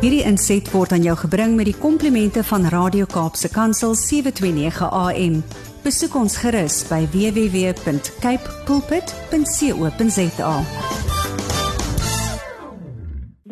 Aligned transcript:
Hierdie 0.00 0.22
inset 0.24 0.64
word 0.72 0.94
aan 0.96 1.02
jou 1.04 1.12
gebring 1.20 1.58
met 1.58 1.66
die 1.68 1.76
komplimente 1.76 2.40
van 2.48 2.62
Radio 2.72 3.04
Kaapse 3.04 3.50
Kansel 3.52 3.92
729 4.00 4.86
AM. 4.96 5.34
Besoek 5.84 6.14
ons 6.16 6.38
gerus 6.40 6.78
by 6.88 7.02
www.cape 7.12 8.54
pulpit.co.za. 8.64 10.54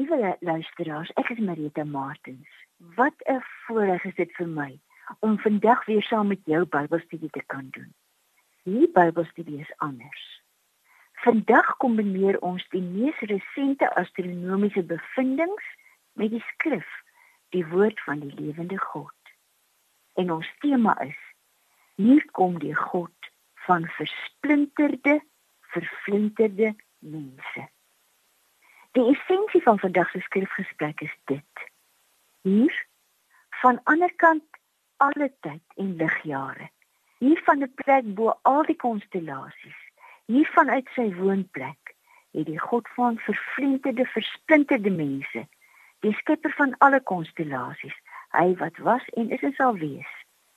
Liewe 0.01 0.33
luisteraars, 0.41 1.13
ek 1.21 1.35
is 1.37 1.43
Marita 1.45 1.85
Martins. 1.85 2.49
Wat 2.97 3.21
'n 3.29 3.45
voorreg 3.67 4.09
is 4.09 4.17
dit 4.17 4.33
vir 4.41 4.49
my 4.49 4.81
om 5.21 5.37
vandag 5.45 5.85
weer 5.85 6.03
saam 6.03 6.33
met 6.33 6.41
jou 6.45 6.65
Bybelstudie 6.65 7.31
te 7.31 7.45
kan 7.47 7.69
doen. 7.77 7.93
Hierdie 8.65 8.93
Bybelstudie 8.97 9.61
is 9.61 9.73
anders. 9.77 10.41
Vandag 11.13 11.77
kombineer 11.77 12.41
ons 12.41 12.65
die 12.71 12.83
mees 12.83 13.21
resente 13.21 13.95
astronomiese 13.95 14.83
bevindinge 14.83 15.77
met 16.19 16.31
die 16.35 16.45
skrif, 16.53 16.89
die 17.55 17.65
woord 17.71 18.01
van 18.07 18.21
die 18.25 18.35
lewende 18.35 18.79
God. 18.79 19.33
En 20.21 20.33
ons 20.35 20.51
tema 20.63 20.95
is: 21.07 21.19
Hier 21.95 22.25
kom 22.37 22.59
die 22.59 22.75
God 22.75 23.31
van 23.67 23.87
versplinterde, 23.97 25.19
verflinterde 25.75 26.75
mense. 26.99 27.67
Die 28.97 29.07
essensie 29.15 29.63
van 29.63 29.79
vandag 29.79 30.11
se 30.11 30.21
skrifgesprek 30.27 31.01
is 31.07 31.17
dit: 31.31 31.67
Hier 32.43 32.87
van 33.63 33.81
ander 33.85 34.15
kant 34.17 34.63
alle 34.97 35.33
tyd 35.41 35.77
en 35.77 35.97
ligjare. 35.97 36.71
Hier 37.19 37.41
van 37.45 37.63
'n 37.63 37.75
plek 37.75 38.15
bo 38.15 38.39
al 38.43 38.65
die 38.67 38.77
konstellasies 38.77 39.87
hier 40.29 40.49
vanuit 40.53 40.89
sy 40.93 41.07
woonplek 41.17 41.95
het 42.37 42.47
die 42.47 42.61
God 42.61 42.89
van 42.97 43.17
vervlietende 43.25 44.05
versplinterde 44.13 44.91
mense 44.93 45.45
die 46.01 46.13
skepper 46.13 46.53
van 46.57 46.75
alle 46.79 47.01
konstellasies 47.01 47.97
hy 48.37 48.55
wat 48.63 48.77
was 48.87 49.05
en 49.21 49.31
is 49.35 49.43
en 49.43 49.55
sal 49.59 49.77
wees 49.77 50.15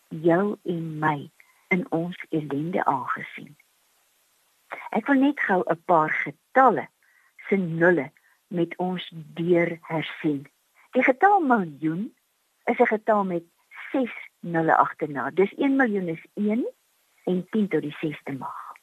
jou 0.10 0.58
en 0.64 0.88
my 1.00 1.32
in 1.72 1.86
ons 1.96 2.18
ellende 2.30 2.84
aangesien. 2.86 3.56
Ek 4.92 5.08
wil 5.08 5.22
net 5.24 5.40
gou 5.40 5.64
'n 5.64 5.84
paar 5.86 6.12
getalle 6.24 6.88
se 7.48 7.56
nulle 7.56 8.12
met 8.48 8.76
ons 8.78 9.12
deur 9.40 9.78
hersien. 9.82 10.48
Die 10.92 11.04
getal 11.04 11.40
miljoen 11.40 12.14
is 12.66 12.80
'n 12.80 12.92
getal 12.96 13.24
met 13.24 13.44
6 13.92 14.12
nulle 14.40 14.76
agterna 14.76 15.30
dis 15.30 15.54
1 15.58 15.76
miljoen 15.76 16.08
is 16.08 16.26
1 16.34 16.66
en 17.24 17.48
10 17.50 17.68
tot 17.68 17.82
die 17.82 17.96
6de 18.00 18.38
mag. 18.38 18.74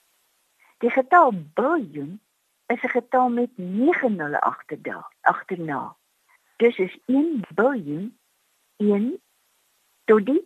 Die 0.78 0.90
getal 0.90 1.32
biljoen 1.54 2.20
is 2.66 2.82
'n 2.82 2.88
getal 2.88 3.28
met 3.28 3.50
9 3.56 4.16
nulle 4.16 4.40
agterna. 4.40 5.96
Dus 6.58 6.78
is 6.78 6.98
1 7.06 7.44
biljoen 7.54 8.18
1 8.76 9.20
tot 10.04 10.26
die 10.26 10.40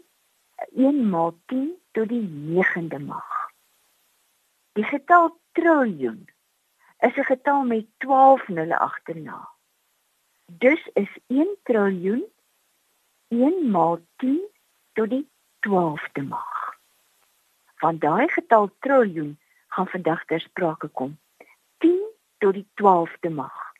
1 0.75 1.09
maal 1.11 1.31
10 1.47 1.71
tot 1.97 2.09
die 2.09 2.27
9de 2.59 2.99
mag. 3.05 3.31
Die 4.77 4.85
getal 4.85 5.31
triljoen 5.57 6.29
is 6.99 7.17
'n 7.17 7.25
getal 7.31 7.65
met 7.65 7.87
12 8.05 8.49
nulle 8.49 8.79
agterna. 8.79 9.49
Dus 10.47 10.91
is 10.93 11.13
1 11.27 11.57
triljoen 11.63 12.25
1 13.29 13.71
maal 13.71 14.01
10 14.17 14.41
tot 14.93 15.11
die 15.11 15.29
12de 15.67 16.23
mag. 16.29 16.77
Van 17.75 17.99
daai 17.99 18.29
getal 18.29 18.71
triljoen 18.79 19.39
gaan 19.69 19.89
vandag 19.89 20.25
ter 20.25 20.41
sprake 20.41 20.89
kom. 20.89 21.19
10 21.79 22.01
tot 22.39 22.53
die 22.53 22.69
12de 22.75 23.31
mag. 23.31 23.73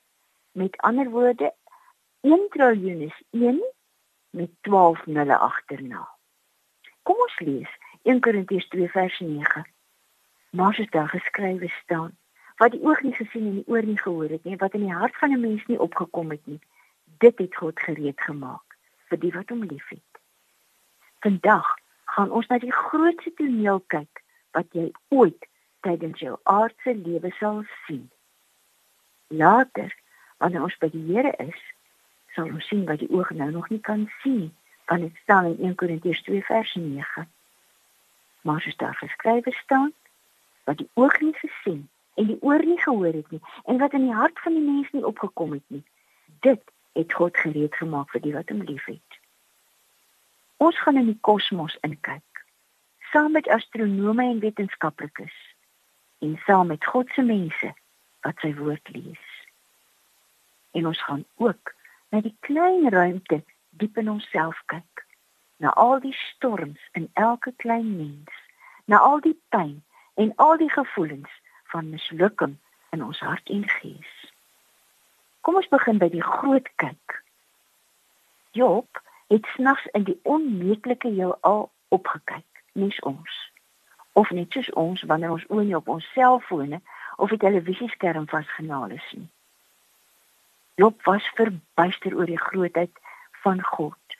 Met 0.52 0.77
ander 0.77 1.11
woorde, 1.11 1.55
1 2.22 2.48
triljoen 2.48 3.00
is 3.00 3.22
1 3.30 3.64
met 4.30 4.50
12 4.60 5.06
nulle 5.06 5.38
agterna. 5.38 6.08
Kom 7.02 7.18
ons 7.24 7.38
lees 7.38 7.70
1 8.02 8.20
Korintiërs 8.20 8.68
2 8.68 8.88
vers 8.88 9.18
9. 9.18 9.64
Maar 10.50 10.77
dit 10.77 10.90
daar 10.90 11.08
geskrywe 11.08 11.68
staan 11.82 12.14
wat 12.62 12.77
die 12.77 12.82
oog 12.86 13.02
nie 13.02 13.14
gesien 13.14 13.48
en 13.48 13.56
die 13.58 13.66
oor 13.66 13.82
nie 13.82 13.98
gehoor 13.98 14.30
het 14.30 14.44
nie, 14.44 14.55
wat 14.56 14.78
in 14.78 14.84
die 14.86 14.94
hart 14.94 15.18
van 15.18 15.34
'n 15.34 15.40
mens 15.40 15.66
nie 15.66 15.78
opgekom 15.78 16.30
het 16.30 16.46
nie, 16.46 16.61
dit 17.18 17.38
het 17.38 17.56
God 17.56 17.80
gereed 17.80 18.20
gemaak 18.20 18.78
vir 19.08 19.18
die 19.18 19.32
wat 19.32 19.48
hom 19.48 19.64
liefhet. 19.64 20.22
Vandag 21.27 21.74
gaan 22.05 22.30
ons 22.30 22.46
na 22.46 22.58
die 22.58 22.72
grootste 22.72 23.34
toneel 23.34 23.82
kyk 23.86 24.22
wat 24.50 24.66
jy 24.70 24.92
ooit 25.08 25.46
tydens 25.80 26.20
jou 26.20 26.38
aardse 26.42 26.94
lewe 26.94 27.30
sal 27.30 27.64
sien. 27.86 28.11
Later, 29.27 29.90
wanneer 30.38 30.62
ons 30.62 30.78
by 30.78 30.90
die 30.90 31.06
Here 31.11 31.34
is, 31.38 31.62
sal 32.34 32.50
ons 32.50 32.66
sien 32.66 32.84
wat 32.88 32.98
die 33.02 33.10
oog 33.10 33.30
nou 33.36 33.50
nog 33.50 33.68
nie 33.68 33.80
kan 33.80 34.06
sien, 34.22 34.50
want 34.86 35.04
dit 35.06 35.16
staan 35.22 35.50
in 35.52 35.58
1 35.72 35.74
Korintiërs 35.74 36.22
2 36.28 36.44
vers 36.48 36.74
9. 36.74 37.28
Maar 38.42 38.64
as 38.66 38.76
daar 38.76 38.94
geskrywe 38.94 39.52
staan 39.52 39.92
wat 40.64 40.78
die 40.78 40.88
oog 40.94 41.20
nie 41.20 41.34
gesien 41.34 41.88
en 42.14 42.26
die 42.26 42.38
oor 42.40 42.64
nie 42.64 42.80
gehoor 42.80 43.12
het 43.12 43.30
nie 43.30 43.40
en 43.64 43.78
wat 43.78 43.92
in 43.92 44.06
die 44.08 44.14
hart 44.14 44.40
van 44.40 44.54
die 44.54 44.64
mens 44.64 44.90
nie 44.92 45.04
opgekom 45.06 45.52
het 45.52 45.64
nie, 45.66 45.84
dit 46.40 46.62
het 46.92 47.12
God 47.12 47.36
gereed 47.36 47.74
gemaak 47.74 48.10
vir 48.10 48.20
die 48.20 48.34
wat 48.34 48.50
hom 48.52 48.62
liefhet. 48.68 49.18
Ons 50.56 50.78
gaan 50.80 51.00
in 51.00 51.08
die 51.12 51.20
kosmos 51.20 51.78
inkyk 51.86 52.44
saam 53.12 53.32
met 53.32 53.48
astronome 53.48 54.24
en 54.24 54.38
wetenskaplikes 54.40 55.34
en 56.18 56.40
saam 56.46 56.66
met 56.66 56.84
God 56.84 57.10
se 57.12 57.22
mense 57.22 57.72
wat 58.24 58.38
sy 58.40 58.54
woord 58.56 58.88
lees. 58.94 59.24
En 60.72 60.86
ons 60.86 61.02
gaan 61.04 61.24
ook 61.36 61.74
na 62.12 62.20
die 62.20 62.34
klein 62.46 62.89
ruimte 62.92 63.40
diep 63.80 63.98
in 63.98 64.11
onsself 64.12 64.58
kyk, 64.73 65.05
na 65.64 65.73
al 65.80 66.00
die 66.05 66.14
storms 66.28 66.83
in 66.98 67.08
elke 67.20 67.52
klein 67.64 67.96
mens, 67.96 68.34
na 68.84 69.00
al 69.00 69.23
die 69.24 69.36
pyn 69.55 69.78
en 70.20 70.34
al 70.36 70.58
die 70.61 70.70
gevoelens 70.70 71.33
van 71.73 71.89
mislukking 71.90 72.58
in 72.92 73.05
ons 73.05 73.23
hart 73.24 73.48
en 73.48 73.64
gees. 73.78 74.12
Kom 75.40 75.56
ons 75.58 75.70
begin 75.73 75.98
by 75.98 76.11
die 76.12 76.23
groot 76.23 76.68
kyk. 76.83 77.23
Job 78.52 79.00
het 79.33 79.48
snags 79.56 79.89
in 79.96 80.05
die 80.05 80.18
onmeetlike 80.29 81.08
heelal 81.08 81.70
opgekyk, 81.89 82.62
mens 82.77 83.00
ons 83.08 83.40
of 84.12 84.30
net 84.30 84.52
soos 84.52 84.70
ons 84.77 85.02
wanneer 85.08 85.33
ons 85.33 85.44
oë 85.48 85.64
nie 85.64 85.77
op 85.77 85.89
ons 85.89 86.08
selfone 86.12 86.80
of 87.17 87.33
die 87.33 87.40
televisieskerm 87.40 88.29
vasgenaal 88.29 88.92
is 88.92 89.06
nie. 89.17 89.29
Job 90.74 91.02
was 91.05 91.24
verbuister 91.34 92.14
oor 92.16 92.27
die 92.27 92.40
grootheid 92.40 92.98
van 93.42 93.62
God, 93.62 94.16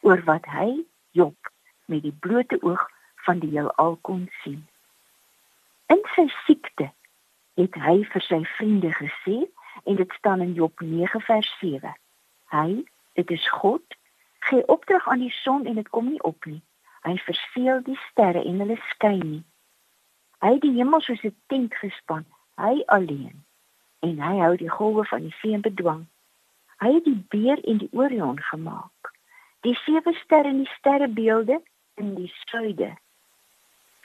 oor 0.00 0.22
wat 0.24 0.44
hy 0.46 0.84
Job 1.10 1.50
met 1.90 2.02
die 2.02 2.14
blote 2.14 2.58
oog 2.62 2.84
van 3.26 3.40
die 3.42 3.50
heelal 3.50 3.98
kon 4.06 4.28
sien. 4.42 4.60
In 5.90 6.02
sy 6.14 6.28
siekte 6.44 6.92
het 7.58 7.78
hy 7.82 7.96
vir 8.12 8.22
sy 8.22 8.38
vriende 8.56 8.92
gesê 8.94 9.38
en 9.84 9.98
dit 9.98 10.14
staan 10.18 10.44
in 10.44 10.54
Job 10.54 10.80
9 10.80 11.20
vers 11.26 11.50
7. 11.58 11.94
Hy, 12.54 12.68
dit 13.18 13.30
is 13.30 13.48
God, 13.58 13.98
gee 14.46 14.62
opdrag 14.70 15.08
aan 15.08 15.24
die 15.24 15.34
son 15.42 15.66
en 15.66 15.74
dit 15.80 15.90
kom 15.90 16.10
nie 16.10 16.22
op 16.22 16.46
nie. 16.46 16.62
Hy 17.06 17.16
verseël 17.26 17.82
die 17.86 17.98
sterre 18.10 18.44
en 18.46 18.62
hulle 18.62 18.78
skyn 18.92 19.22
nie. 19.24 19.42
Hy 20.42 20.54
het 20.54 20.62
die 20.62 20.76
hemel 20.78 21.02
soos 21.02 21.22
'n 21.26 21.34
tent 21.50 21.74
gespan, 21.82 22.26
hy 22.62 22.82
alleen. 22.86 23.45
En 24.06 24.20
hy 24.22 24.36
hou 24.38 24.54
die 24.60 24.70
golwe 24.70 25.04
van 25.10 25.24
die 25.26 25.34
see 25.40 25.54
in 25.56 25.64
bedwang. 25.64 26.04
Hy 26.82 26.92
het 26.98 27.06
die 27.08 27.18
beer 27.32 27.62
en 27.64 27.80
die 27.82 27.90
Orion 27.92 28.38
gemaak. 28.50 29.10
Die 29.66 29.74
sewe 29.82 30.12
sterre 30.20 30.52
en 30.52 30.62
die 30.62 30.72
sterrebeelde 30.76 31.58
in 31.98 32.14
die 32.14 32.30
suide. 32.44 32.92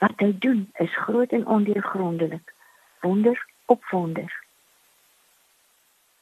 Wat 0.02 0.24
hy 0.24 0.32
doen 0.44 0.64
is 0.82 0.96
groot 1.04 1.30
en 1.36 1.46
ondeurgrondelik. 1.46 2.54
Wonder 3.04 3.38
op 3.66 3.84
wonder. 3.90 4.32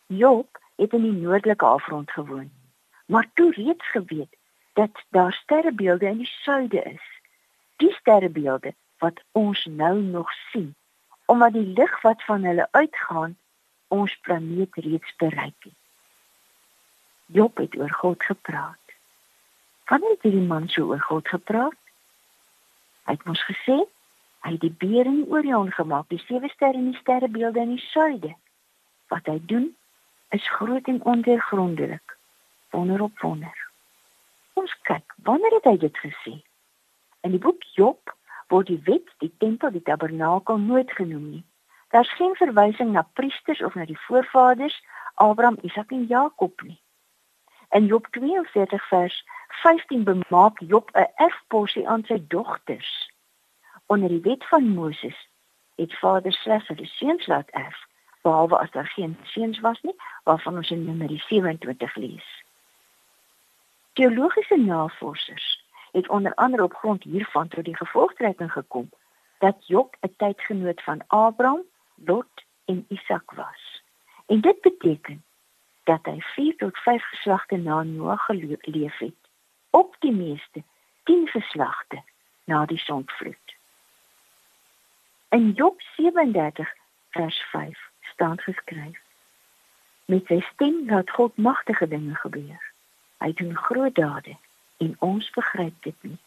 Job 0.06 0.60
het 0.76 0.92
in 0.92 1.02
die 1.02 1.16
noordelike 1.22 1.64
afrond 1.64 2.10
gewoon, 2.10 2.50
maar 3.06 3.30
toe 3.34 3.50
reeds 3.52 3.90
geweet 3.90 4.36
dat 4.72 5.04
daar 5.08 5.32
sterrebeelde 5.32 6.06
in 6.06 6.16
die 6.16 6.32
suide 6.42 6.82
is. 6.82 7.06
Die 7.76 7.92
sterrebeelde 7.92 8.74
wat 8.98 9.22
ons 9.32 9.64
nou 9.64 10.00
nog 10.00 10.32
sien, 10.50 10.74
omdat 11.24 11.52
die 11.52 11.66
lig 11.66 12.00
wat 12.00 12.24
van 12.24 12.44
hulle 12.44 12.68
uitgaan 12.70 13.38
ons 13.94 14.16
planeet 14.26 14.74
reeds 14.84 15.14
bereik 15.22 15.66
het. 15.66 15.78
Job 17.26 17.58
het 17.62 17.76
oor 17.78 17.92
God 18.00 18.24
gepraat. 18.24 18.94
Wanneer 19.90 20.16
het 20.18 20.26
die 20.32 20.46
man 20.52 20.68
so 20.68 20.90
oor 20.90 21.02
God 21.06 21.28
gepraat? 21.28 21.78
Hy 23.06 23.16
het 23.18 23.26
mos 23.26 23.42
gesê 23.46 23.80
hy 24.40 24.54
het 24.54 24.62
die 24.62 24.76
beer 24.82 25.04
en 25.04 25.18
die 25.20 25.28
Orion 25.28 25.68
gemaak, 25.76 26.06
die 26.08 26.22
sewe 26.24 26.48
sterre 26.48 26.80
en 26.80 26.92
die 26.94 27.00
sterrebeelde 27.02 27.60
in 27.60 27.74
die 27.76 27.86
suide. 27.90 28.32
Wat 29.12 29.26
hy 29.28 29.36
doen 29.52 29.68
is 30.32 30.52
groot 30.56 30.88
en 30.88 31.02
ondeurgrondelik. 31.04 32.16
Wonder 32.72 33.02
op 33.04 33.18
wonder 33.20 33.68
ons 34.60 34.76
kyk, 34.88 35.14
wanneer 35.24 35.56
het 35.58 35.68
hy 35.70 35.76
dit 35.86 36.00
gesê? 36.04 36.34
In 37.24 37.34
die 37.34 37.42
boek 37.42 37.64
Job 37.76 38.12
word 38.52 38.70
die 38.70 38.80
wet, 38.88 39.08
die 39.24 39.32
tempel, 39.42 39.72
die 39.72 39.84
tabernakel 39.86 40.58
nooit 40.60 40.90
genoem 40.98 41.26
nie. 41.36 41.44
Daar's 41.90 42.14
geen 42.14 42.34
verwysing 42.34 42.92
na 42.92 43.02
priesters 43.12 43.62
of 43.62 43.74
na 43.74 43.84
die 43.84 44.00
voorvaders 44.00 44.84
Abraham, 45.14 45.58
Isak 45.62 45.90
en 45.90 46.04
Jakob 46.06 46.62
nie. 46.62 46.80
In 47.70 47.86
Job 47.86 48.06
42 48.10 48.88
vers 48.88 49.24
15 49.48 50.04
bemaak 50.04 50.60
Job 50.60 50.90
'n 50.92 51.10
erfporsie 51.14 51.88
aan 51.88 52.04
sy 52.04 52.22
dogters. 52.28 53.10
Onder 53.86 54.08
die 54.08 54.20
wet 54.20 54.46
van 54.48 54.68
Moses 54.68 55.28
het 55.74 55.98
vaders 55.98 56.42
slegs 56.42 56.68
hulle 56.68 56.86
seuns 56.86 57.26
laat 57.26 57.50
erf, 57.50 57.86
behalwe 58.22 58.58
as 58.58 58.70
daar 58.70 58.86
geen 58.86 59.18
seuns 59.22 59.60
was 59.60 59.80
nie, 59.80 59.94
waarvan 60.24 60.56
ons 60.56 60.70
in 60.70 60.84
Numeri 60.84 61.18
27 61.18 61.94
lees. 61.94 62.44
Teologiese 63.92 64.56
navorsers 64.56 65.64
het 65.92 66.08
onder 66.08 66.34
andere 66.34 66.62
op 66.62 66.74
grond 66.74 67.02
hiervan 67.02 67.48
tot 67.48 67.64
die 67.64 67.76
gevolgtrekking 67.76 68.52
gekom 68.52 68.90
dat 69.38 69.66
Job 69.66 69.96
'n 70.00 70.14
tydgenoot 70.16 70.82
van 70.82 71.02
Abraham, 71.06 71.62
Lot 72.04 72.44
en 72.64 72.84
Isak 72.88 73.30
was. 73.30 73.82
En 74.26 74.40
dit 74.40 74.60
beteken 74.60 75.24
dat 75.84 76.04
hy 76.04 76.20
4 76.20 76.56
tot 76.56 76.78
5 76.78 77.08
geslagte 77.08 77.56
na 77.56 77.82
Noag 77.82 78.24
geleef 78.24 78.98
het, 78.98 79.14
op 79.70 79.96
die 79.98 80.12
meeste 80.12 80.62
10 81.02 81.28
geslagte 81.28 82.02
na 82.44 82.66
die 82.66 82.78
sondvloed. 82.78 83.56
In 85.28 85.52
Job 85.52 85.80
37 85.96 86.74
vers 87.10 87.38
5 87.50 87.78
staan 88.00 88.40
geskryf: 88.40 88.98
Met 90.04 90.26
sy 90.26 90.40
stem 90.52 90.86
laat 90.86 91.10
God 91.10 91.36
magtige 91.36 91.88
dinge 91.88 92.14
gebeur. 92.14 92.72
Hy 93.18 93.32
doen 93.32 93.56
groot 93.56 93.94
dade 93.94 94.36
en 94.76 94.96
ons 94.98 95.30
begryp 95.30 95.82
dit 95.82 96.02
nie. 96.02 96.18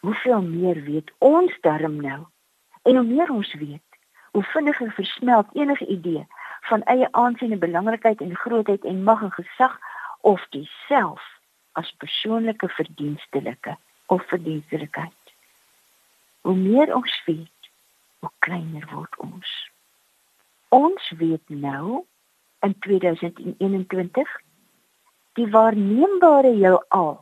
Hoeveel 0.00 0.42
meer 0.42 0.82
weet 0.82 1.12
ons 1.18 1.58
darm 1.60 2.00
nou? 2.00 2.22
En 2.82 2.96
hoe 2.96 3.06
meer 3.06 3.30
ons 3.30 3.54
weet, 3.54 3.91
hoe 4.32 4.42
vinniger 4.42 4.92
versmelt 4.92 5.48
enige 5.52 5.86
idee 5.86 6.26
van 6.60 6.82
eie 6.82 7.08
aansien 7.12 7.52
en 7.52 7.58
belangrikheid 7.58 8.20
en 8.20 8.36
grootheid 8.36 8.84
en 8.84 9.02
mag 9.02 9.22
en 9.22 9.32
gesag 9.32 9.78
of 10.20 10.46
diself 10.50 11.22
as 11.72 11.94
persoonlike 11.98 12.68
verdienstelike 12.68 13.76
of 14.06 14.26
verdienstelikheid. 14.28 15.34
Hoe 16.40 16.56
meer 16.56 16.94
ons 16.94 17.22
weet, 17.24 17.70
hoe 18.18 18.30
kleiner 18.38 18.88
word 18.92 19.16
ons. 19.16 19.50
Ons 20.68 21.10
weet 21.18 21.48
nou 21.48 22.04
in 22.60 22.78
2021 22.78 24.32
die 25.32 25.48
waarneembare 25.50 26.54
heelal 26.54 27.14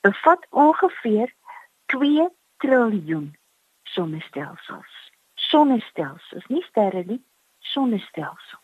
bevat 0.00 0.46
ongeveer 0.50 1.34
2 1.86 2.28
triljoen 2.56 3.36
sonnestelsels. 3.82 4.99
Sonnestelsels, 5.50 6.46
nie 6.48 6.62
sterre 6.68 7.02
nie, 7.06 7.20
sonnestelsels. 7.72 8.58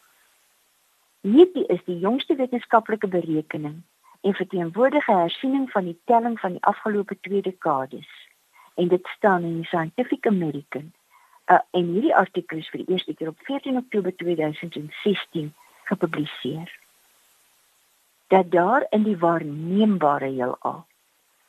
Hierdie 1.26 1.64
is 1.74 1.82
die 1.88 1.98
jongste 1.98 2.36
wetenskaplike 2.38 3.08
berekening 3.10 3.80
en 4.20 4.34
verteenwoordige 4.34 5.12
hersiening 5.12 5.66
van 5.70 5.84
die 5.84 5.98
telling 6.04 6.38
van 6.40 6.54
die 6.54 6.62
afgelope 6.62 7.16
2 7.20 7.42
dekades. 7.42 8.06
En 8.74 8.88
dit 8.88 9.06
staan 9.16 9.42
in 9.42 9.56
die 9.56 9.66
Scientific 9.66 10.26
American. 10.26 10.92
Uh, 11.46 11.58
en 11.70 11.90
hierdie 11.94 12.14
artikel 12.14 12.58
is 12.62 12.68
vir 12.70 12.84
die 12.84 12.94
eerste 12.94 13.14
keer 13.14 13.28
op 13.28 13.42
14 13.46 13.76
Oktober 13.76 14.14
2016 14.16 15.54
gepubliseer 15.90 16.70
dat 18.34 18.50
daar 18.50 18.86
in 18.90 19.02
die 19.06 19.18
waarneembare 19.18 20.26
heelal 20.26 20.86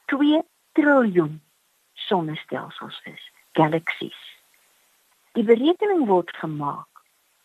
2 0.05 0.41
triljoen 0.71 1.41
sonnestelsels 1.93 3.01
is, 3.03 3.31
galaksies. 3.51 4.36
Die 5.37 5.45
berekening 5.45 6.07
word 6.09 6.31
gemaak 6.41 7.03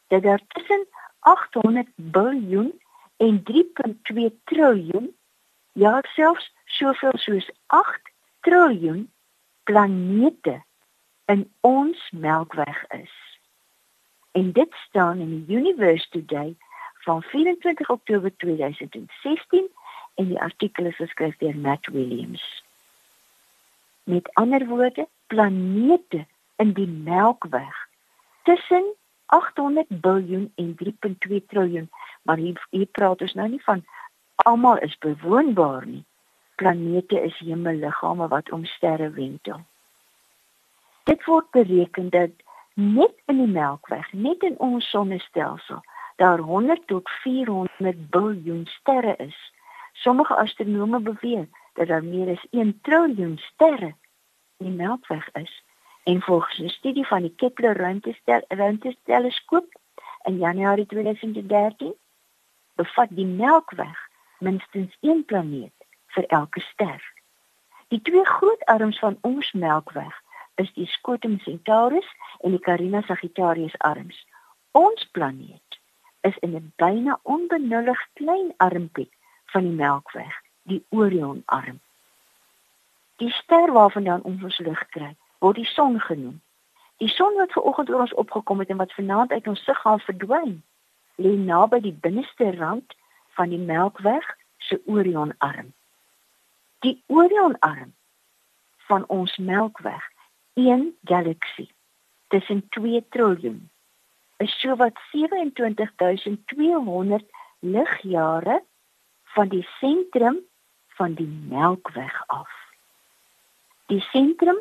dat 0.09 0.23
daar 0.23 0.41
tussen 0.49 0.87
800 1.29 1.89
biljoen 1.95 2.81
en 3.17 3.43
3.2 3.51 4.31
triljoen, 4.45 5.11
ja 5.73 5.99
selfs 6.15 6.49
soveel 6.65 7.13
soos 7.21 7.51
8 7.67 8.13
triljoen 8.41 9.13
planete 9.69 10.63
in 11.25 11.45
ons 11.61 12.09
Melkweg 12.11 12.81
is. 12.97 13.15
En 14.33 14.53
dit 14.53 14.75
staan 14.89 15.21
in 15.21 15.45
die 15.45 15.57
Universe 15.57 16.09
Today 16.09 16.57
van 17.05 17.23
24 17.23 17.91
Oktober 17.91 18.37
2016 18.37 19.69
en 20.15 20.29
die 20.29 20.41
artikel 20.41 20.85
is 20.85 20.97
geskryf 20.97 21.37
deur 21.37 21.57
Matt 21.57 21.87
Williams. 21.87 22.65
Met 24.05 24.35
ander 24.35 24.67
woorde, 24.67 25.09
planete 25.27 26.27
in 26.57 26.73
die 26.73 26.89
Melkweg 26.89 27.89
tussen 28.43 28.85
800 29.27 29.87
biljoen 29.89 30.53
en 30.55 30.77
3.2 30.77 31.47
triljoen, 31.47 31.91
maar 32.23 32.37
hier, 32.37 32.67
hier 32.71 32.87
praat 32.87 33.21
ons 33.21 33.35
nou 33.35 33.49
nie 33.49 33.63
van 33.65 33.85
almal 34.45 34.79
is 34.79 34.99
bewoonbaar 34.99 35.87
nie. 35.87 36.05
Planete 36.61 37.21
is 37.21 37.39
hemelliggame 37.39 38.29
wat 38.29 38.51
om 38.53 38.65
sterre 38.65 39.11
wentel. 39.11 39.63
Dit 41.09 41.25
word 41.25 41.51
bereken 41.51 42.11
dat 42.11 42.31
net 42.75 43.15
in 43.27 43.41
die 43.41 43.51
Melkweg, 43.51 44.13
net 44.13 44.43
in 44.43 44.59
ons 44.59 44.91
sonnestelsel, 44.91 45.81
daar 46.17 46.39
100 46.39 46.87
tot 46.87 47.11
400 47.23 48.11
biljoen 48.11 48.67
sterre 48.67 49.17
is. 49.17 49.39
Sommige 49.93 50.37
astronome 50.37 51.01
beweer 51.01 51.49
dat 51.73 51.89
daar 51.89 52.05
meer 52.05 52.31
as 52.37 52.47
1 52.51 52.79
triljoen 52.83 53.39
sterre 53.39 53.95
in 54.57 54.67
die 54.67 54.77
Melkweg 54.77 55.29
is. 55.33 55.63
En 56.03 56.23
volgens 56.23 56.59
'n 56.59 56.69
studie 56.69 57.07
van 57.07 57.23
die 57.23 57.35
Kepler 57.35 57.77
ruimteteleskoop 58.49 59.79
in 60.23 60.39
Januarie 60.39 60.87
2013 60.87 61.95
bevat 62.75 63.09
die 63.11 63.27
Melkweg 63.27 64.11
minstens 64.39 64.97
een 65.01 65.25
planeet 65.25 65.75
vir 66.07 66.25
elke 66.25 66.61
ster. 66.61 67.13
Die 67.89 68.03
twee 68.03 68.25
groot 68.25 68.65
arms 68.65 68.99
van 68.99 69.19
ons 69.21 69.53
Melkweg 69.53 70.23
is 70.55 70.73
die 70.73 70.87
Scutum 70.87 71.39
Centaurus 71.39 72.09
en 72.41 72.51
die 72.51 72.61
Carina 72.61 73.03
Sagittarius 73.03 73.79
arms. 73.79 74.27
Ons 74.71 75.05
planeet 75.13 75.79
is 76.21 76.39
in 76.39 76.55
'n 76.57 76.73
byna 76.77 77.19
onbenullig 77.23 78.09
klein 78.13 78.55
armpie 78.57 79.11
van 79.45 79.63
die 79.63 79.77
Melkweg, 79.83 80.35
die 80.63 80.85
Orion 80.89 81.43
arm. 81.45 81.81
Die 83.17 83.31
ster 83.31 83.73
waarvandaan 83.73 84.23
ons 84.23 84.43
ons 84.43 84.59
lig 84.59 84.87
kry, 84.89 85.17
word 85.43 85.59
die 85.59 85.71
son 85.75 85.99
genoem. 86.01 86.39
Die 87.03 87.11
son 87.11 87.35
wat 87.41 87.55
ver 87.55 87.67
oggend 87.67 87.91
oor 87.91 88.05
ons 88.07 88.19
opgekom 88.23 88.63
het 88.63 88.71
en 88.71 88.81
wat 88.83 88.95
vanaand 88.95 89.31
uit 89.35 89.47
ons 89.51 89.65
sig 89.67 89.79
gaan 89.83 90.03
verdwyn, 90.07 90.55
lê 91.19 91.33
naby 91.39 91.79
die 91.83 91.99
binneste 92.05 92.47
rand 92.59 92.95
van 93.37 93.49
die 93.51 93.59
Melkweg 93.59 94.27
se 94.69 94.79
Orion 94.87 95.35
arm. 95.39 95.73
Die 96.87 97.03
Orion 97.07 97.59
arm 97.59 97.91
van 98.87 99.07
ons 99.09 99.37
Melkweg, 99.37 100.05
een 100.55 100.97
galaksie 101.05 101.71
tussen 102.29 102.69
2 102.69 103.05
triljoen 103.09 103.71
is 104.43 104.61
so 104.61 104.77
wat 104.77 104.99
27200 105.11 107.25
ligjare 107.59 108.63
van 109.35 109.49
die 109.49 109.67
sentrum 109.79 110.39
van 110.99 111.15
die 111.15 111.31
Melkweg 111.49 112.23
af. 112.27 112.51
Die 113.87 114.01
sentrum 114.01 114.61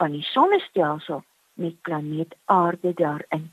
van 0.00 0.16
die 0.16 0.24
sonnestelsel 0.24 1.22
met 1.60 1.80
planeet 1.86 2.34
Aarde 2.44 2.94
daarin. 2.94 3.52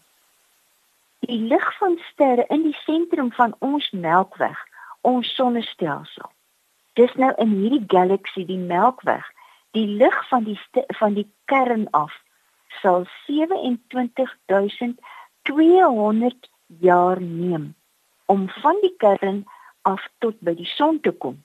Die 1.19 1.39
lig 1.39 1.77
van 1.77 1.99
sterre 2.11 2.45
in 2.47 2.63
die 2.63 2.77
sentrum 2.85 3.31
van 3.35 3.55
ons 3.59 3.89
Melkweg, 3.91 4.59
ons 5.01 5.33
sonnestelsel. 5.35 6.31
Dis 6.95 7.13
nou 7.19 7.33
in 7.43 7.51
hierdie 7.59 7.83
galaksie 7.91 8.45
die 8.47 8.61
Melkweg, 8.61 9.25
die 9.75 9.87
lig 9.99 10.17
van 10.29 10.43
die 10.47 10.59
van 10.99 11.13
die 11.19 11.27
kern 11.51 11.89
af 11.91 12.13
sal 12.81 13.05
27000 13.25 14.99
200 15.41 16.49
jaar 16.83 17.21
neem 17.21 17.75
om 18.25 18.49
van 18.49 18.77
die 18.81 18.95
kern 19.03 19.45
af 19.81 20.07
tot 20.23 20.39
by 20.39 20.53
die 20.55 20.69
son 20.75 20.99
te 20.99 21.11
kom 21.11 21.43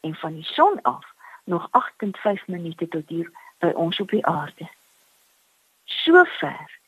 en 0.00 0.14
van 0.20 0.34
die 0.38 0.48
son 0.54 0.78
af 0.82 1.04
nog 1.44 1.68
8.5 1.78 2.46
minute 2.46 2.88
tot 2.88 3.08
hier 3.08 3.30
by 3.62 3.70
ons 3.78 4.00
op 4.02 4.10
die 4.10 4.24
aarde. 4.26 4.66
Sover 6.02 6.78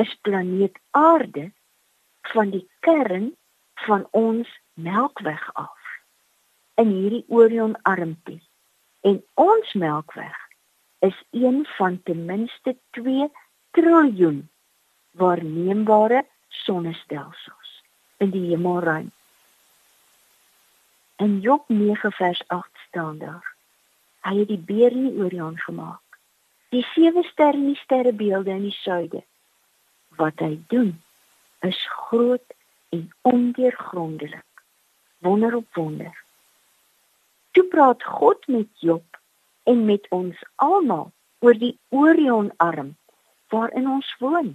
is 0.00 0.12
planeet 0.26 0.78
Aarde 0.90 1.50
van 2.32 2.50
die 2.52 2.66
kern 2.84 3.30
van 3.86 4.06
ons 4.16 4.48
Melkweg 4.74 5.44
af 5.52 5.78
in 6.80 6.92
hierdie 6.92 7.24
Orion 7.28 7.76
armpie. 7.88 8.40
En 9.00 9.20
ons 9.34 9.72
Melkweg 9.72 10.36
is 11.00 11.16
een 11.30 11.64
van 11.76 12.00
ten 12.04 12.24
minste 12.24 12.76
2 12.96 13.30
triljoen 13.76 14.42
waarneembare 15.16 16.26
sonnestelsels 16.48 17.72
in 18.16 18.30
die 18.30 18.46
hemelruim. 18.50 19.08
In 21.16 21.40
Job 21.40 21.68
9 21.68 22.12
vers 22.12 22.44
8 22.48 22.68
staan 22.88 23.18
daar: 23.18 23.56
Hy 24.20 24.38
het 24.38 24.48
die 24.48 24.64
beer 24.72 24.92
in 24.92 25.08
die 25.08 25.24
Orion 25.24 25.58
gemaak. 25.58 26.09
Die 26.70 26.86
sewe 26.94 27.22
sterre 27.26 27.58
in 27.58 27.72
die 27.72 27.80
sterrebeelde 27.82 28.50
in 28.50 28.66
die 28.68 28.76
suide. 28.76 29.24
Wat 30.18 30.38
hy 30.38 30.52
doen 30.70 30.92
is 31.66 31.80
groot 32.06 32.54
en 32.94 33.08
ondeurgrondelik. 33.26 34.46
Wonder 35.18 35.56
op 35.56 35.74
wonder. 35.74 36.14
Toe 37.50 37.64
praat 37.64 38.04
God 38.04 38.46
met 38.46 38.68
Job 38.78 39.18
en 39.62 39.84
met 39.84 40.06
ons 40.14 40.38
almal 40.54 41.10
oor 41.42 41.58
die 41.58 41.74
Orionarm 41.88 42.94
waarin 43.50 43.90
ons 43.90 44.14
woon. 44.22 44.54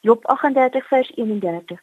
Job 0.00 0.26
38 0.28 0.86
vers 0.92 1.10
31. 1.16 1.80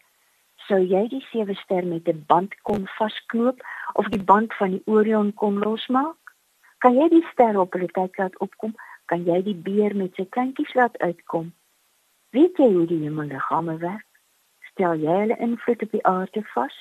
Sou 0.67 0.79
jy 0.79 1.07
die 1.09 1.25
sewe 1.31 1.57
ster 1.65 1.85
met 1.85 2.07
'n 2.07 2.23
band 2.27 2.53
kon 2.61 2.85
vasknoop 2.97 3.65
of 3.93 4.05
die 4.13 4.23
band 4.23 4.53
van 4.53 4.77
die 4.77 4.83
Orion 4.85 5.33
kon 5.33 5.57
losmaak? 5.59 6.35
Kan 6.77 6.93
jy 6.95 7.09
die 7.09 7.25
ster 7.31 7.59
op 7.59 7.73
hulle 7.73 7.87
tyd 7.87 8.17
laat 8.17 8.37
opkom? 8.37 8.75
Kan 9.05 9.25
jy 9.27 9.41
die 9.43 9.59
beer 9.67 9.95
met 9.95 10.15
sy 10.15 10.25
kleintjies 10.25 10.73
laat 10.73 10.97
uitkom? 10.97 11.51
Weet 12.33 12.57
jy 12.57 12.69
hoe 12.73 12.85
die 12.89 13.01
hemelliggame 13.03 13.77
werk? 13.81 14.07
Stel 14.71 14.95
jy 15.01 15.17
hulle 15.23 15.37
invloed 15.37 15.83
op 15.85 15.91
die 15.91 16.05
aarde 16.07 16.43
vas? 16.53 16.77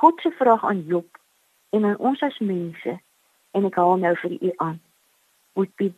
God 0.00 0.20
se 0.20 0.30
vraag 0.30 0.64
aan 0.64 0.82
Job 0.90 1.18
en 1.70 1.84
aan 1.84 1.96
ons 1.98 2.22
as 2.26 2.38
mense 2.38 2.98
en 3.54 3.70
ek 3.70 3.78
haal 3.78 3.96
nou 4.02 4.12
vir 4.24 4.34
u 4.40 4.50
aan. 4.66 4.80
Would 5.54 5.76
be 5.80 5.92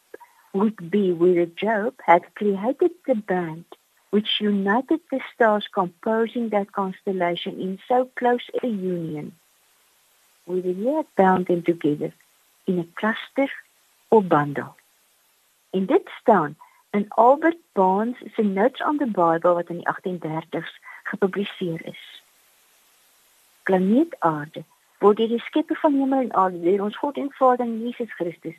would 0.53 0.79
be 0.91 1.13
with 1.13 1.57
Job 1.61 2.01
had 2.05 2.29
created 2.35 2.93
the 3.05 3.15
band 3.15 3.77
which 4.11 4.41
united 4.41 5.01
the 5.11 5.21
stars 5.35 5.67
composing 5.75 6.49
that 6.51 6.73
constellation 6.73 7.61
in 7.61 7.79
so 7.89 8.09
close 8.17 8.47
a 8.63 8.67
union. 8.67 9.33
With 10.47 10.65
the 10.65 10.73
year 10.73 11.03
bound 11.17 11.47
them 11.47 11.63
together 11.63 12.13
in 12.67 12.79
a 12.79 12.87
cluster 13.01 13.51
or 14.17 14.23
bundle. 14.23 14.75
In 15.71 15.87
dit 15.87 16.11
staan 16.21 16.57
in 16.91 17.09
Albert 17.09 17.59
Barnes 17.73 18.17
se 18.35 18.43
Notes 18.43 18.83
on 18.83 18.97
the 18.97 19.07
Bible 19.07 19.55
wat 19.55 19.69
in 19.69 19.83
die 19.83 19.89
1830s 19.89 20.73
gepubliseer 21.03 21.87
is. 21.87 22.23
Planeet 23.63 24.17
Aarde 24.19 24.65
word 24.99 25.21
deur 25.21 25.29
die 25.29 25.43
Skepper 25.45 25.77
van 25.77 25.93
hemel 26.01 26.25
en 26.25 26.35
aarde, 26.35 26.63
deur 26.65 26.87
ons 26.87 26.97
God 26.97 27.19
en 27.21 27.29
Vader 27.37 27.67
Jesus 27.67 28.13
Christus, 28.17 28.57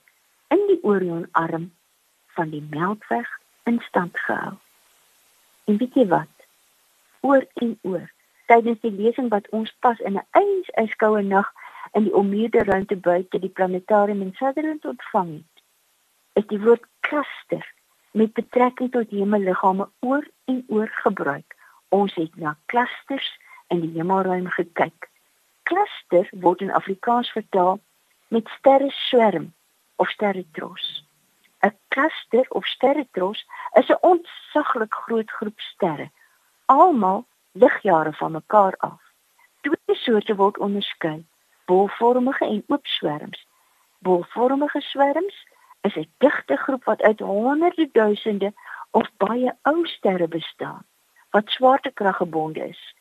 in 0.54 0.62
die 0.70 0.78
Orionarm 0.86 1.72
van 2.38 2.54
die 2.54 2.62
Melkweg 2.70 3.32
in 3.66 3.80
stand 3.88 4.20
gehou. 4.28 4.54
En 5.66 5.80
weet 5.82 5.98
jy 5.98 6.06
wat? 6.12 6.46
Oor 7.26 7.48
en 7.64 7.74
oor, 7.82 8.06
tydens 8.46 8.80
die 8.86 8.94
lesing 8.94 9.32
wat 9.34 9.50
ons 9.50 9.74
pas 9.82 10.00
in 10.00 10.22
'n 10.22 10.28
ijskoue 10.78 11.22
nag 11.22 11.50
in 11.92 12.04
die 12.04 12.14
ommuurde 12.16 12.64
ruimte 12.64 12.96
buite 12.96 13.40
die 13.40 13.50
planetarium 13.50 14.22
in 14.22 14.34
Sutherland 14.36 14.86
ontvang 14.86 15.34
het, 15.34 15.64
is 16.34 16.48
die 16.48 16.62
woord 16.62 16.86
cluster 17.00 17.74
met 18.12 18.34
betrekking 18.34 18.92
tot 18.92 19.10
hemelliggame 19.10 19.90
oor 20.00 20.28
en 20.46 20.64
oor 20.68 20.90
gebruik. 21.04 21.56
Ons 21.90 22.16
het 22.16 22.36
na 22.36 22.58
clusters 22.66 23.30
in 23.68 23.82
die 23.82 23.94
hemelruim 23.96 24.48
gekyk. 24.48 25.10
Cluster 25.64 26.30
word 26.32 26.62
in 26.62 26.72
Afrikaans 26.72 27.32
vertaal 27.32 27.80
met 28.28 28.48
sterre 28.58 28.90
swerm 28.90 29.54
of 29.96 30.10
sterre 30.10 30.46
tros. 30.52 31.08
'n 31.66 31.74
Cluster 31.88 32.46
of 32.50 32.66
sterretros 32.66 33.46
is 33.80 33.90
'n 33.90 33.98
ontsaglik 34.02 34.94
groot 34.94 35.32
groep 35.32 35.60
sterre, 35.60 36.12
almal 36.66 37.26
ligjare 37.52 38.14
van 38.14 38.32
mekaar 38.32 38.76
af. 38.78 39.02
Twee 39.62 39.96
soorte 39.96 40.36
word 40.36 40.58
onderskei: 40.58 41.26
bolvormige 41.68 42.46
en 42.46 42.64
oop 42.68 42.86
swerms. 42.86 43.46
Bolvormige 44.00 44.82
swerms 44.82 45.38
is 45.82 45.96
'n 45.96 46.10
digte 46.18 46.56
groep 46.56 46.84
wat 46.84 47.02
uit 47.02 47.20
honderde 47.20 47.90
duisende 47.92 48.54
of 48.92 49.10
baie 49.18 49.52
ou 49.62 49.86
sterre 49.86 50.28
bestaan 50.28 50.86
wat 51.30 51.50
swaartekrag 51.50 52.16
gebonde 52.16 52.68
is. 52.68 52.96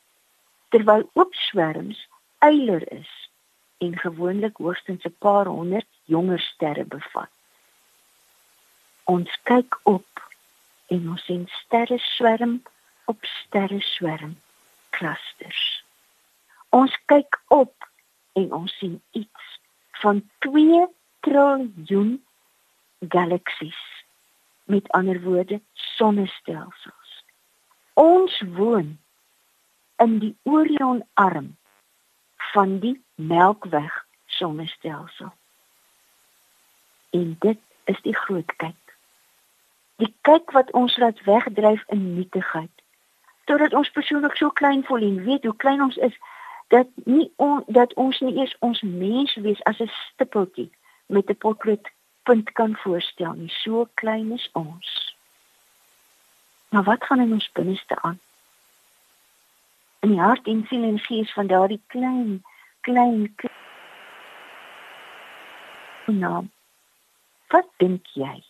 Terwyl 0.69 1.11
oop 1.13 1.35
swerms 1.35 2.09
eiler 2.39 2.93
is 2.93 3.31
en 3.79 3.99
gewoonlik 3.99 4.57
hoogstens 4.57 5.05
'n 5.05 5.17
paar 5.19 5.47
honderd 5.47 5.91
jonger 6.05 6.41
sterre 6.41 6.85
bevat. 6.85 7.31
Ons 9.05 9.39
kyk 9.43 9.79
op 9.83 10.07
en 10.87 11.09
ons 11.09 11.25
sien 11.25 11.49
sterre 11.49 11.99
swerm 11.99 12.63
op 13.05 13.25
sterre 13.25 13.81
swerm 13.81 14.39
clusters. 14.91 15.85
Ons 16.69 16.99
kyk 17.05 17.41
op 17.49 17.86
en 18.37 18.53
ons 18.53 18.77
sien 18.79 18.97
iets 19.17 19.51
van 20.03 20.23
2 20.45 20.87
triljoen 21.25 22.13
galaksies. 23.09 23.83
Met 24.65 24.89
ander 24.99 25.21
woorde, 25.23 25.61
sonnestelsels. 25.73 27.13
Ons 27.95 28.41
woon 28.59 28.97
in 30.03 30.19
die 30.19 30.35
Orionarm 30.43 31.57
van 32.53 32.79
die 32.79 32.97
Melkweg 33.15 34.05
sonnestelsel. 34.27 35.33
En 37.11 37.37
dit 37.39 37.59
is 37.85 38.03
die 38.03 38.17
groot 38.17 38.57
kyk 38.57 38.87
die 40.03 40.13
kyk 40.29 40.53
wat 40.53 40.73
ons 40.77 40.97
laat 41.01 41.21
wegdryf 41.25 41.85
in 41.95 42.03
nietigheid 42.17 42.73
totdat 43.49 43.75
ons 43.79 43.93
persoonlik 43.95 44.37
so 44.37 44.51
klein 44.61 44.83
voel 44.89 45.05
en 45.09 45.23
weet 45.29 45.45
hoe 45.49 45.57
klein 45.65 45.83
ons 45.83 45.97
is 46.09 46.17
dat 46.69 46.89
nie 47.05 47.33
on, 47.37 47.63
dat 47.67 47.95
ons 47.95 48.21
nie 48.21 48.35
eers 48.37 48.57
ons 48.59 48.83
mens 48.83 49.35
wees 49.35 49.63
as 49.63 49.81
'n 49.81 49.91
stippeltjie 50.13 50.71
met 51.07 51.31
'n 51.31 51.37
potlood 51.37 51.91
punt 52.23 52.53
kan 52.53 52.77
voorstel 52.77 53.33
nie. 53.33 53.51
So 53.51 53.89
klein 53.95 54.33
is 54.33 54.51
ons. 54.53 55.17
Maar 56.69 56.83
wat 56.83 57.05
gaan 57.05 57.21
in 57.21 57.33
ons 57.33 57.53
binneste 57.53 58.03
aan? 58.03 58.21
In 60.01 60.09
die 60.09 60.21
hart 60.21 60.47
en 60.47 60.67
siel 60.67 60.83
en 60.83 60.99
gees 60.99 61.33
van 61.33 61.47
daardie 61.47 61.83
klein 61.87 62.45
klein, 62.81 63.35
klein 63.35 63.55
naam. 66.07 66.51
Wat 67.51 67.67
dink 67.77 68.07
jy? 68.15 68.43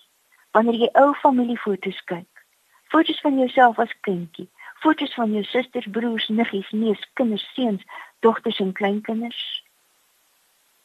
Wanneer 0.56 0.76
jy 0.80 0.88
ou 1.00 1.12
familiefoto's 1.20 2.00
kyk. 2.04 2.44
Foto's 2.92 3.20
van 3.24 3.38
jouself 3.40 3.80
as 3.82 3.92
kindjie, 4.06 4.46
foto's 4.84 5.14
van 5.18 5.32
jou 5.34 5.42
susters, 5.44 5.88
broers, 5.90 6.28
niggies, 6.28 6.68
neefs, 6.70 7.02
kinders, 7.18 7.44
seuns, 7.56 7.82
dogters 8.20 8.58
en 8.58 8.72
kleinkinders. 8.72 9.64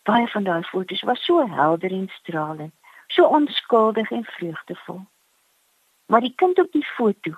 Baie 0.04 0.28
van 0.28 0.44
daai 0.44 0.64
foto's 0.64 1.02
was 1.02 1.26
so 1.26 1.48
helder 1.48 1.92
en 1.92 2.10
stralend, 2.10 2.74
so 3.08 3.26
onskuldig 3.26 4.12
en 4.12 4.24
vreugdevol. 4.24 5.06
Maar 6.06 6.22
die 6.22 6.34
kind 6.36 6.60
op 6.60 6.72
die 6.72 6.86
foto, 6.86 7.36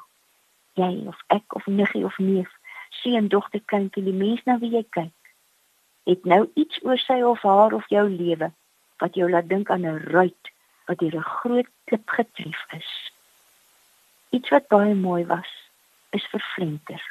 jy 0.73 1.03
of 1.07 1.19
ek 1.27 1.55
of 1.55 1.65
niggie 1.65 2.05
of 2.05 2.17
neef, 2.17 2.49
seun, 2.89 3.27
dogter, 3.27 3.61
kindjie, 3.65 4.03
die 4.03 4.15
mens 4.15 4.41
na 4.45 4.57
wie 4.61 4.71
jy 4.73 4.85
kyk, 4.89 5.33
het 6.09 6.25
nou 6.25 6.45
iets 6.59 6.79
oor 6.83 6.97
sy 6.97 7.19
of 7.21 7.41
haar 7.41 7.73
of 7.73 7.87
jou 7.89 8.07
lewe 8.09 8.51
wat 9.01 9.15
jou 9.19 9.29
laat 9.29 9.49
dink 9.49 9.69
aan 9.69 9.85
'n 9.85 10.09
ruit 10.15 10.51
wat 10.87 10.99
deur 10.99 11.15
'n 11.15 11.31
groot 11.37 11.69
klip 11.85 12.09
getref 12.09 12.65
is. 12.71 13.11
Iets 14.29 14.49
wat 14.49 14.67
baie 14.67 14.95
mooi 14.95 15.25
was, 15.25 15.51
is 16.09 16.25
vervlinter. 16.25 17.03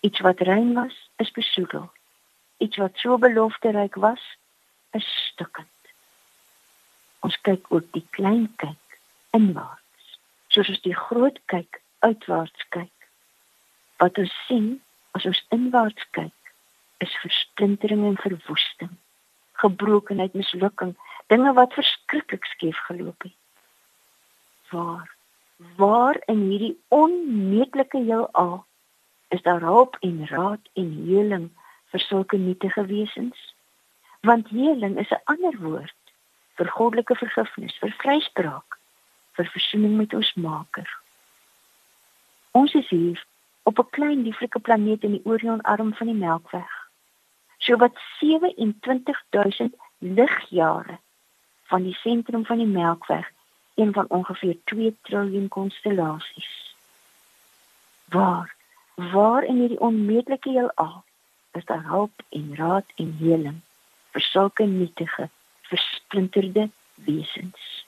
Iets 0.00 0.20
wat 0.20 0.40
rein 0.40 0.74
was, 0.74 1.10
is 1.16 1.30
besoedel. 1.30 1.90
Iets 2.60 2.76
wat 2.76 2.96
so 3.00 3.16
belofteryk 3.18 3.96
was, 4.00 4.22
is 4.96 5.06
stukkend. 5.32 5.92
Ons 7.24 7.36
kyk 7.46 7.68
ook 7.72 7.86
die 7.96 8.04
klein 8.16 8.48
kyk 8.60 8.98
inwaarts, 9.36 10.16
soos 10.52 10.68
ons 10.72 10.82
die 10.84 10.96
groot 10.96 11.38
kyk 11.52 11.80
uitwaarts 12.04 12.66
kyk. 12.74 13.08
Wat 14.00 14.18
ons 14.18 14.32
sien 14.48 14.72
as 15.16 15.26
ons 15.28 15.40
inwaarts 15.54 16.06
kyk, 16.16 16.36
is 17.04 17.12
versplintering 17.22 18.04
en 18.08 18.18
verwoesting, 18.20 18.92
gebrokenheid, 19.62 20.34
mislukking, 20.36 20.96
dinge 21.32 21.52
wat 21.56 21.76
verskriklik 21.76 22.44
skeef 22.52 22.76
geloop 22.88 23.28
het. 23.28 23.36
Waar 24.72 25.08
waar 25.76 26.16
in 26.32 26.38
hierdie 26.48 26.76
onmeetlike 26.88 27.98
heelal 28.00 28.64
is 29.28 29.42
daar 29.42 29.60
hulp 29.60 29.96
en 30.00 30.26
raad 30.26 30.70
en 30.72 30.88
heling 31.06 31.50
vir 31.90 32.00
sulke 32.00 32.36
nietige 32.36 32.86
wesens? 32.86 33.54
Want 34.20 34.48
heling 34.48 34.98
is 34.98 35.10
'n 35.10 35.22
ander 35.24 35.56
woord 35.58 35.96
vir 36.56 36.68
goddelike 36.76 37.14
vergifnis, 37.16 37.76
vir 37.80 37.94
vryspraak, 38.02 38.78
vir 39.36 39.46
versoening 39.54 39.96
met 39.96 40.14
ons 40.14 40.34
Maker. 40.34 40.88
Ons 42.52 42.74
is 42.74 42.88
hier 42.88 43.24
op 43.62 43.78
'n 43.78 43.90
klein 43.90 44.22
lieflike 44.22 44.60
planeet 44.60 45.02
in 45.02 45.12
die 45.16 45.24
Orionarm 45.24 45.94
van 45.94 46.06
die 46.06 46.20
Melkweg. 46.24 46.72
So 47.58 47.76
wat 47.76 47.96
27000 48.18 49.74
ligjare 49.98 50.98
van 51.62 51.82
die 51.82 51.94
sentrum 51.94 52.44
van 52.46 52.58
die 52.58 52.66
Melkweg, 52.66 53.30
een 53.74 53.92
van 53.92 54.08
ongeveer 54.08 54.56
2 54.64 54.96
triljoen 55.02 55.48
konstellasies. 55.48 56.76
Waar, 58.04 58.54
waar 58.94 59.44
in 59.44 59.56
hierdie 59.56 59.80
onmeetlike 59.80 60.50
heelal 60.50 61.04
is 61.58 61.64
daar 61.64 61.84
hulp 61.88 62.22
en 62.28 62.54
raad 62.56 62.86
en 62.96 63.16
heling 63.20 63.60
vir 64.14 64.22
sulke 64.26 64.64
nietige, 64.66 65.28
versplinterde 65.70 66.68
wesens. 67.06 67.84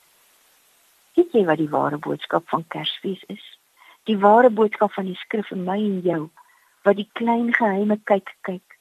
Weet 1.15 1.33
jy 1.33 1.45
wat 1.45 1.59
die 1.59 1.71
ware 1.71 1.99
boodskap 1.99 2.49
van 2.49 2.65
Kersfees 2.69 3.23
is? 3.29 3.45
Die 4.09 4.19
ware 4.19 4.51
boodskap 4.51 4.93
van 4.93 5.11
die 5.11 5.19
skrif 5.19 5.51
vir 5.51 5.59
my 5.59 5.79
en 5.79 6.01
jou 6.07 6.23
wat 6.83 6.99
die 6.99 7.09
klein 7.19 7.53
geheime 7.55 7.99
kyk 8.11 8.35
kyk 8.49 8.79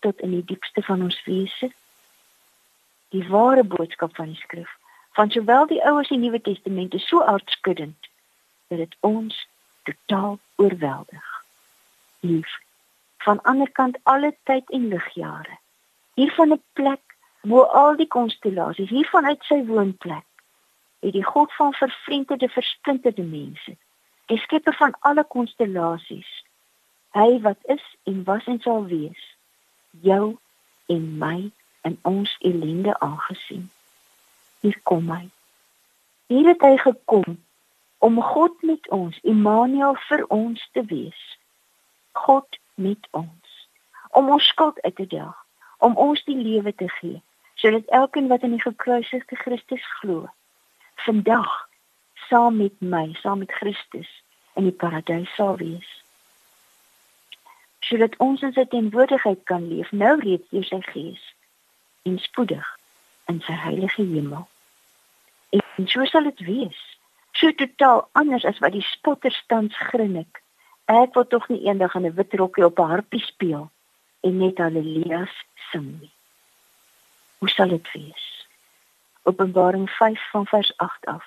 tot 0.00 0.20
in 0.20 0.34
die 0.38 0.46
diepste 0.54 0.82
van 0.82 1.02
ons 1.02 1.18
wese 1.26 1.70
Die 3.14 3.28
ware 3.28 3.62
boodskap 3.64 4.16
van 4.16 4.32
die 4.32 4.40
skrif 4.42 4.70
van 5.14 5.30
sowel 5.30 5.68
die 5.70 5.78
Ou 5.86 5.98
as 6.00 6.08
die 6.10 6.18
Nuwe 6.18 6.40
Testament 6.42 6.94
is 6.98 7.04
so 7.06 7.22
aardskuddend 7.22 8.08
dat 8.72 8.80
dit 8.80 8.96
ons 9.06 9.36
totaal 9.86 10.38
oorweldig. 10.56 11.28
Lief 12.26 12.56
van 13.24 13.42
ander 13.42 13.70
kant 13.72 13.98
alle 14.02 14.34
tyd 14.48 14.70
en 14.70 14.88
ligjare. 14.88 15.58
Hier 16.14 16.32
van 16.32 16.52
'n 16.52 16.62
plek 16.72 17.16
bo 17.42 17.62
al 17.62 17.96
die 17.96 18.08
konstellasies, 18.08 18.88
hier 18.88 19.08
vanuit 19.08 19.42
sy 19.44 19.64
woonplek, 19.64 20.26
het 21.00 21.12
die 21.12 21.24
God 21.24 21.52
van 21.52 21.72
vervreemde 21.72 22.48
versplinterde 22.48 23.22
mense, 23.22 23.76
die 24.26 24.38
skepper 24.38 24.74
van 24.74 24.96
alle 25.00 25.24
konstellasies, 25.24 26.30
hy 27.12 27.40
wat 27.40 27.58
is 27.62 27.84
en 28.02 28.24
was 28.24 28.46
en 28.46 28.60
sal 28.60 28.86
wees, 28.88 29.36
jou 30.00 30.36
en 30.86 31.18
my 31.18 31.50
en 31.80 31.98
ons 32.02 32.36
ellende 32.40 32.98
aangesien. 32.98 33.70
Hier 34.60 34.78
kom 34.82 35.10
hy. 35.12 35.28
Hier 36.32 36.48
het 36.48 36.62
hy 36.64 36.76
gekom 36.80 37.36
om 37.98 38.20
God 38.22 38.62
met 38.62 38.88
ons, 38.88 39.18
Immanuel 39.22 39.96
vir 40.08 40.24
ons 40.32 40.68
te 40.72 40.84
wees. 40.88 41.20
God 42.12 42.58
met 42.74 43.08
ons. 43.10 43.68
Om 44.10 44.30
ons 44.30 44.46
skuld 44.46 44.80
uit 44.82 44.96
te 44.96 45.06
daag, 45.06 45.36
om 45.78 45.96
ons 45.96 46.24
die 46.24 46.36
lewe 46.36 46.74
te 46.74 46.88
gee, 46.88 47.22
sodat 47.54 47.86
elkeen 47.86 48.28
wat 48.28 48.42
in 48.42 48.50
die 48.56 48.62
gekruisigde 48.62 49.36
Christus 49.36 49.84
glo, 50.00 50.28
vandag 50.94 51.68
saam 52.28 52.56
met 52.56 52.80
my, 52.80 53.12
saam 53.12 53.38
met 53.38 53.52
Christus 53.52 54.10
in 54.54 54.68
die 54.68 54.72
paradys 54.72 55.34
sal 55.34 55.56
wees. 55.56 55.90
Sodat 57.84 58.16
ons 58.16 58.42
in 58.42 58.54
sy 58.56 58.64
teenwoordigheid 58.70 59.42
kan 59.50 59.68
leef, 59.68 59.90
nou 59.92 60.14
reeds 60.20 60.48
deur 60.54 60.64
sy 60.64 60.80
Gees 60.92 61.22
en 62.08 62.18
spoedig 62.18 62.68
in 63.32 63.40
sy 63.44 63.56
heilige 63.66 64.02
hemel. 64.02 64.46
En 65.54 65.88
so 65.88 66.04
sal 66.08 66.30
dit 66.30 66.40
wees. 66.46 66.80
So 67.34 67.52
totaal 67.52 68.06
anders 68.12 68.44
as 68.44 68.60
wat 68.62 68.72
die 68.76 68.84
spotters 68.86 69.42
tans 69.46 69.76
grinnik. 69.90 70.40
Ek 70.84 71.14
wil 71.16 71.24
tog 71.26 71.46
nie 71.48 71.62
eendag 71.64 71.94
in 71.96 72.04
'n 72.04 72.14
wit 72.14 72.34
rokkie 72.34 72.64
op 72.64 72.78
'n 72.78 72.90
harpie 72.92 73.24
speel 73.24 73.70
en 74.20 74.36
net 74.36 74.58
haleluja's 74.58 75.34
sing 75.70 76.00
nie. 76.00 76.12
Hoe 77.38 77.48
sal 77.48 77.68
dit 77.68 77.92
wees? 77.92 78.46
Openbaring 79.22 79.90
5 79.90 80.30
van 80.30 80.46
vers 80.46 80.76
8 80.76 81.06
af. 81.06 81.24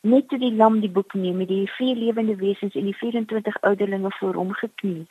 Net 0.00 0.28
toe 0.28 0.38
die 0.38 0.52
lam 0.52 0.80
die 0.80 0.90
boek 0.90 1.14
neem 1.14 1.36
met 1.36 1.48
die 1.48 1.70
vier 1.70 1.96
lewende 1.96 2.36
wesens 2.36 2.74
en 2.74 2.84
die 2.84 2.96
24 2.96 3.60
ouderlinge 3.60 4.10
voor 4.18 4.34
hom 4.34 4.52
gekniel. 4.52 5.06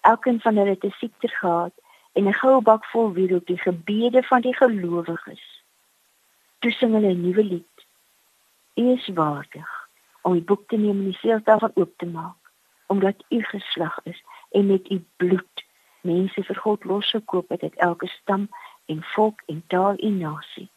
Elkeen 0.00 0.40
van 0.40 0.56
hulle 0.56 0.70
het 0.70 0.84
'n 0.84 0.94
siekte 0.96 1.28
gehad 1.28 1.72
en 2.12 2.28
'n 2.28 2.40
goue 2.40 2.62
bak 2.62 2.84
vol 2.84 3.12
wierook 3.12 3.40
op 3.40 3.46
die 3.46 3.58
gebede 3.58 4.22
van 4.22 4.40
die 4.40 4.56
gelowiges. 4.56 5.62
Toe 6.58 6.70
sing 6.70 6.92
hulle 6.92 7.12
'n 7.12 7.20
nuwe 7.20 7.44
lied. 7.44 7.76
U 8.74 8.92
is 8.92 9.08
waardig 9.08 9.88
om 10.22 10.32
die 10.32 10.48
boek 10.50 10.68
te 10.68 10.76
neem 10.76 10.98
en 10.98 11.04
die 11.04 11.18
seels 11.20 11.44
daarvan 11.44 11.72
oop 11.74 11.92
te 11.96 12.06
maak 12.06 12.41
omdat 12.92 13.24
u 13.28 13.42
geslag 13.42 13.98
is 14.04 14.22
en 14.50 14.66
met 14.66 14.90
u 14.90 15.04
bloed 15.16 15.64
mense 16.00 16.44
vir 16.44 16.58
God 16.64 16.84
losgekoop 16.84 17.48
het 17.54 17.62
uit 17.62 17.76
elke 17.88 18.06
stam 18.06 18.48
en 18.86 19.02
volk 19.14 19.42
en 19.46 19.62
taal 19.66 19.96
en 19.96 20.18
nasie. 20.18 20.68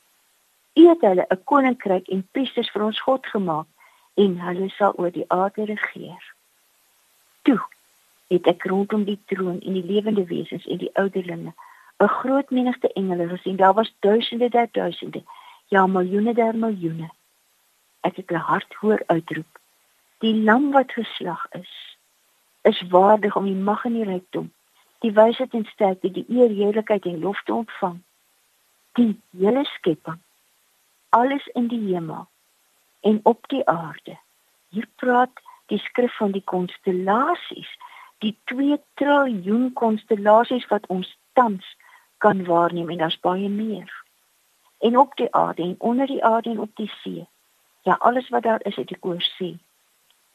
U 0.75 0.87
het 0.87 1.01
hulle 1.01 1.25
'n 1.29 1.43
koninkryk 1.43 2.07
en 2.07 2.27
priesters 2.31 2.71
vir 2.71 2.83
ons 2.83 3.01
God 3.01 3.25
gemaak 3.25 3.67
en 4.13 4.39
hulle 4.39 4.69
sal 4.69 4.93
oor 4.95 5.11
die 5.11 5.27
aarde 5.27 5.65
regeer. 5.65 6.23
Toe 7.41 7.61
het 8.27 8.47
ek 8.47 8.63
rondom 8.63 9.03
die 9.03 9.19
troon 9.25 9.59
en 9.59 9.73
die 9.73 9.85
lewende 9.85 10.25
wesens 10.25 10.65
en 10.65 10.77
die 10.77 10.93
ouderlinge 10.93 11.53
'n 11.97 12.07
groot 12.07 12.49
menigte 12.49 12.93
engele 12.93 13.27
gesien. 13.27 13.55
Daar 13.55 13.73
was 13.73 13.95
duisende 13.99 14.49
der 14.49 14.67
duisende, 14.71 15.23
ja 15.67 15.87
miljoene 15.87 16.33
der 16.33 16.55
miljoene. 16.55 17.09
Ek 18.01 18.15
het 18.15 18.31
'n 18.31 18.45
hart 18.51 18.73
hoor 18.73 19.03
uitroep: 19.05 19.59
Die 20.19 20.35
lam 20.43 20.71
wat 20.71 20.91
geslag 20.91 21.45
is, 21.51 21.94
is 22.65 22.81
waardig 22.89 23.35
om 23.35 23.45
die 23.45 23.55
mag 23.55 23.85
en 23.85 23.93
die 23.93 24.03
rykdom, 24.03 24.47
die 25.05 25.13
wysheid 25.13 25.53
en 25.53 25.65
sterkte, 25.69 26.09
die 26.11 26.25
eer, 26.33 26.49
heerlikheid 26.49 27.05
en 27.05 27.19
lof 27.21 27.41
te 27.45 27.53
ontvang. 27.53 27.99
Die 28.97 29.11
hele 29.37 29.61
skepping, 29.69 30.17
alles 31.09 31.45
in 31.53 31.67
die 31.69 31.81
hemel 31.91 32.25
en 33.05 33.19
op 33.23 33.45
die 33.53 33.61
aarde. 33.69 34.15
Hier 34.73 34.87
praat 34.95 35.43
die 35.69 35.77
skrif 35.83 36.15
van 36.17 36.33
die 36.33 36.41
konstellasies, 36.53 37.69
die 38.25 38.33
2 38.49 38.79
triljoen 38.97 39.69
konstellasies 39.77 40.65
wat 40.73 40.89
ons 40.89 41.11
tans 41.37 41.69
kan 42.17 42.41
waarneem 42.49 42.89
en 42.89 43.03
daar's 43.03 43.19
baie 43.19 43.49
meer. 43.49 43.93
En 44.81 44.97
op 44.97 45.13
die 45.21 45.29
aarde 45.35 45.61
en 45.69 45.75
onder 45.77 46.09
die 46.09 46.23
aarde 46.25 46.49
en 46.49 46.65
op 46.65 46.73
die 46.81 46.89
see. 47.03 47.27
Ja, 47.85 47.93
alles 47.99 48.29
wat 48.29 48.43
daar 48.43 48.65
is, 48.65 48.75
het 48.75 48.91
ek 48.91 49.05
oor 49.05 49.21
sê. 49.37 49.53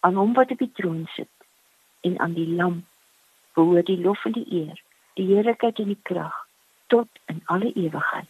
Aan 0.00 0.14
hom 0.14 0.38
wat 0.38 0.54
op 0.54 0.62
die 0.62 0.72
troon 0.78 1.04
sit 1.18 1.30
en 2.00 2.18
aan 2.18 2.32
die 2.32 2.48
lam 2.48 2.86
behoort 3.52 3.86
die 3.86 4.00
lof 4.00 4.24
en 4.24 4.32
die 4.32 4.46
eer, 4.48 4.82
die 5.14 5.26
heerlikheid 5.26 5.78
en 5.78 5.90
die 5.92 6.02
krag 6.02 6.36
tot 6.86 7.08
in 7.26 7.42
alle 7.44 7.72
ewigheid. 7.72 8.28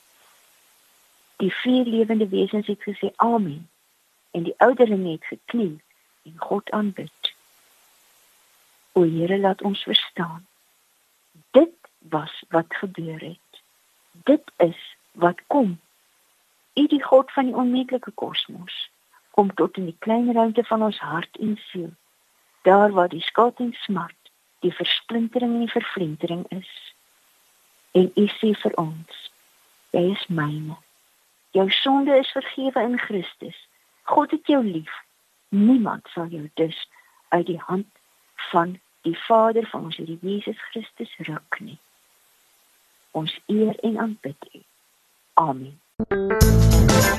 Die 1.37 1.53
vier 1.63 1.85
lewende 1.85 2.29
wesens 2.29 2.67
het 2.67 2.83
gesê 2.83 3.13
amen 3.17 3.69
en 4.31 4.43
die 4.43 4.55
ouderling 4.57 5.07
het 5.11 5.25
gekniel 5.25 5.79
en 6.23 6.35
God 6.37 6.71
aanbid. 6.71 7.35
O 8.93 9.03
Here, 9.03 9.39
laat 9.39 9.63
ons 9.63 9.83
verstaan. 9.83 10.47
Dit 11.51 11.73
was 11.99 12.43
wat 12.49 12.75
gebeur 12.75 13.21
het. 13.21 13.63
Dit 14.11 14.53
is 14.57 14.97
wat 15.13 15.41
kom. 15.47 15.79
U 16.75 16.87
die 16.87 17.03
God 17.03 17.33
van 17.33 17.45
die 17.45 17.55
onmeetlike 17.55 18.11
kosmos 18.11 18.91
kom 19.31 19.55
tot 19.55 19.77
in 19.77 19.85
die 19.85 19.97
klein 19.99 20.33
ruimte 20.33 20.65
van 20.65 20.83
ons 20.83 20.99
hart 20.99 21.37
en 21.37 21.57
siel 21.71 21.91
daar 22.63 22.91
waar 22.91 23.09
die 23.09 23.23
skuld 23.23 23.59
en 23.59 23.73
smart, 23.73 24.31
die 24.61 24.73
versplintering 24.75 25.53
en 25.53 25.65
die 25.65 25.71
vervlentering 25.71 26.45
is. 26.49 26.95
En 27.91 28.11
U 28.15 28.27
sê 28.27 28.53
vir 28.63 28.77
ons, 28.79 29.31
jy 29.91 30.11
is 30.13 30.27
myne. 30.27 30.77
Jou 31.51 31.67
sonde 31.71 32.19
is 32.19 32.31
vergewe 32.31 32.83
in 32.83 32.99
Christus. 32.99 33.57
God 34.03 34.31
het 34.31 34.47
jou 34.47 34.65
lief. 34.65 34.93
Niemand 35.49 36.07
sal 36.15 36.27
jou 36.31 36.51
dus 36.55 36.89
uit 37.29 37.47
die 37.47 37.61
hand 37.67 37.87
van 38.51 38.79
die 39.03 39.19
Vader 39.19 39.67
van 39.67 39.85
ons 39.85 39.97
Here 39.97 40.19
Jesus 40.21 40.61
Christus 40.71 41.17
ruk 41.19 41.61
nie. 41.61 41.79
Ons 43.11 43.41
eer 43.47 43.79
en 43.83 43.99
aanbid 43.99 44.49
U. 44.55 44.63
Amen. 45.35 47.19